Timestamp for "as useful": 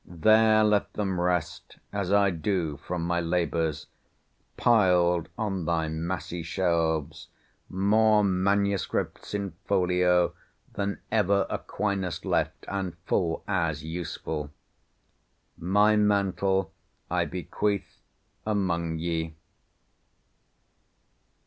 13.47-14.49